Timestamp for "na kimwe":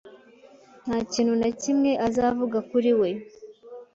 1.41-1.91